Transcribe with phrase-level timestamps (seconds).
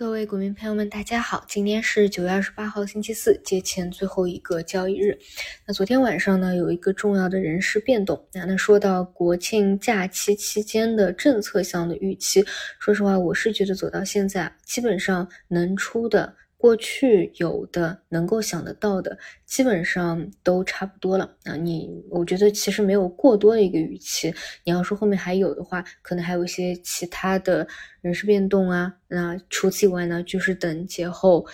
[0.00, 5.18] 各位股民朋友们，大家好，今天是九月二十八号，星期四，节前最后一个交易日。
[5.66, 8.26] 那昨天晚上呢，有一个重要的人事变动。
[8.32, 12.42] 那那说到国庆假期期间的政策项的预期，
[12.78, 16.34] 说实话，我是觉得走到现在，基本上能出的。
[16.60, 19.16] 过去有的能够想得到的，
[19.46, 21.56] 基本上都差不多了啊。
[21.56, 24.32] 你我觉得其实没有过多的一个预期。
[24.64, 27.66] 你要说后面还有的话，可能还有一些其他的
[28.02, 28.94] 人事变动啊。
[29.08, 31.46] 那除此以外呢，就是等节后。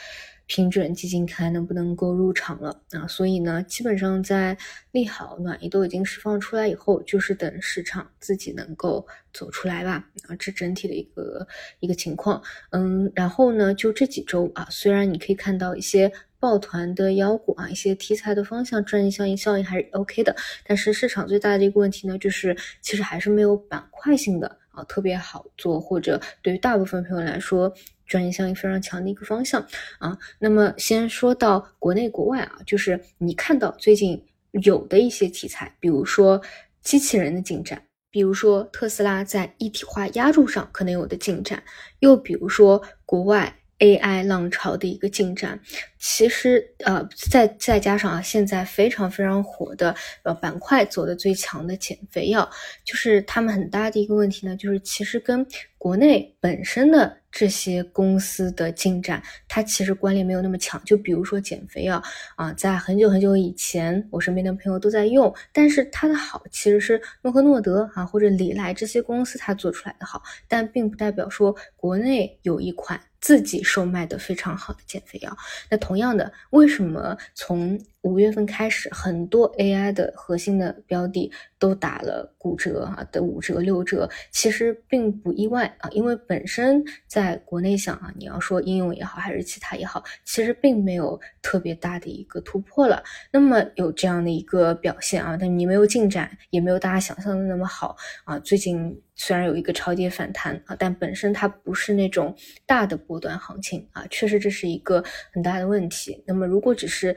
[0.46, 2.80] 批准基金看能不能够入场了。
[2.92, 4.56] 啊，所以呢，基本上在
[4.92, 10.04] 利好暖意都已经释放出来以后，就是等市场自己能够走出来吧。
[10.28, 11.46] 啊，这整体的一个
[11.80, 27.74] 一个情况，嗯，然后呢，就这几周啊，虽然你可以看到一些抱团的妖股啊，一些题材的方向赚钱效应效应还是 OK 的，但是市场最大的一个问题呢，就是其实还是没有板块性的啊特别好做，或者对于大部分朋友来说。
[28.06, 29.64] 专业效应非常强的一个方向
[29.98, 34.22] 啊，那么先说到国内国外啊，就是你看到最近
[34.62, 36.40] 有的一些题材，比如说
[36.82, 41.62] 机器人的进展，比如说特斯拉在一体化压铸上可能有的进展，
[41.98, 45.60] 又比如说国外 AI 浪潮的一个进展。
[45.98, 52.48] 其实，呃，再再加上啊，现在非常非常火的呃板块走的最强的减肥药，
[52.84, 55.44] 就是他们很大的一个问题呢，就是其实跟
[55.78, 60.80] 国内本身的这些公司的进展，它其实关联没有那么强。
[60.84, 62.00] 就比如说减肥药
[62.36, 75.36] 啊，在很久很久以前，我身边的朋友都在用，但是它的好其实是诺和诺德啊或者李来这些公司它做出来的好，但并不代表说国内有一款自己售卖的非常好的减肥药。
[75.68, 84.08] 那同样的，为什么从五月份开始，很多 AI 的核心的标的都打了骨折啊的五折六折？
[84.30, 93.02] 其实并不意外啊，因为本身在国内想啊，你要说应用也好，还是其他也好，其实并没有特别大的一个突破了。
[93.32, 98.38] 那么有这样的一个表现啊，但你没有进展，也没有大家想象的那么好啊。
[98.38, 99.02] 最近。
[99.18, 102.36] 虽然有一个超跌反弹啊，但本身它不是那种
[102.66, 105.02] 大的波段行情啊，确实这是一个
[105.32, 106.22] 很大的问题。
[106.26, 107.16] 那么如果只是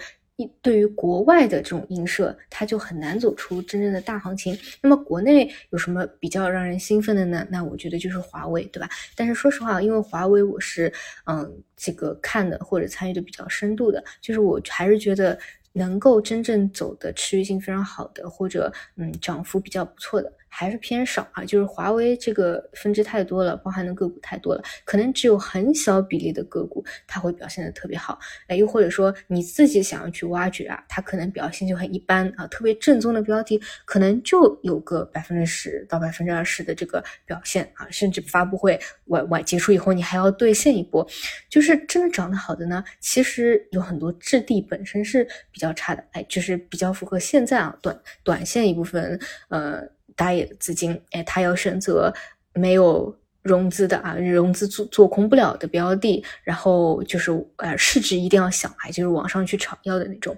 [0.61, 4.57] 对于国外的这种映射，它就很难走出真正的大行情。
[4.81, 7.45] 那么国内有什么比较让人兴奋的呢？
[7.49, 8.89] 那我觉得就是华为，对吧？
[9.15, 10.91] 但是说实话，因为华为我是
[11.25, 15.37] 嗯这个看的或者参与的比较深度的，就是我还是觉得
[15.73, 20.31] 能够真正走的持续性非常好的，或者嗯涨幅比较不错的。
[20.49, 41.07] 还是偏少啊，就是华为这个分支太多了，包含的个股太多了，可能只有很小比例的个股它会表现的特别好，哎，又或者说你自己想要去挖掘啊，它可能表现就很一般啊，特别正宗的标的可能就有个百分之十到百分之二十的这个表现啊，甚至发布会晚晚结束以后你还要兑现一波，
[41.47, 49.87] 就是真的涨得好的呢，其实有很多质地本身是比较差的，哎，就是比较符合现在啊短短线一部分呃。
[50.19, 52.13] 大爷的资金，哎，他要选择
[52.53, 60.35] 没有融资的啊，融资做做空不了的标的，然后就是呃市值一定要小，还就是往上去炒要的那种，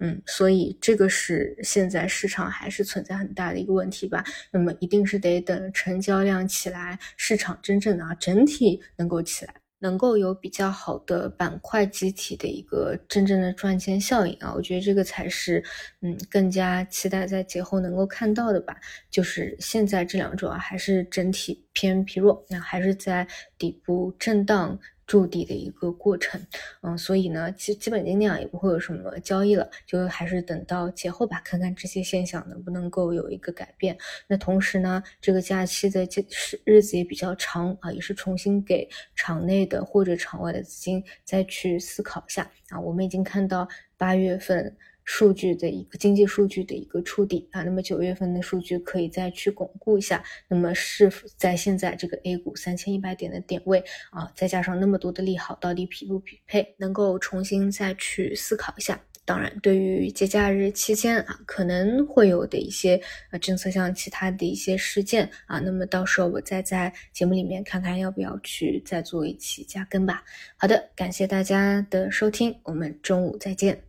[0.00, 4.24] 嗯，所以这个是现在市场还是存在很大的一个问题吧。
[4.50, 9.54] 那么一定是得等成交量起来，市场真正的啊整体能够起来。
[9.80, 15.62] 能够有比较好的板块集体的一个真正的赚钱效应啊，我觉得这个才是
[16.00, 18.76] 嗯更加期待在节后能够看到的吧。
[19.10, 24.78] 就是现在这两周啊，还是整体偏疲弱，那还是在底部震荡。
[25.08, 26.40] 筑底的一个过程，
[26.82, 33.96] 嗯，所以呢，基基本经量也不会有什么交易了，就还是等到节后吧，看看这些现象能不能够有一个改变。
[34.28, 36.22] 那同时呢，这个假期的这
[36.64, 38.86] 日子也比较长啊，也是重新给
[39.16, 42.78] 场内的或者场外的资金再去思考一下啊。
[42.78, 43.66] 我们已经看到
[43.96, 44.76] 八月份。
[45.10, 50.22] 数据的一个经济数据的一个触底啊，那么九月份的数据可以再去巩固一下。
[50.48, 56.74] 那么是否在现在这个 A 股三千一百点的点位啊，再加上那么多的利好，到底匹不匹配？
[56.76, 59.00] 能够重新再去思考一下。
[59.24, 63.00] 当然，对于节假日期间啊，可能会有的一些
[63.30, 70.22] 呃政策像其他的一些事件啊，那么到时候我再在节目里面看看要不要去再做一期加更吧。
[70.58, 73.87] 好的，感谢大家的收听，我们中午再见。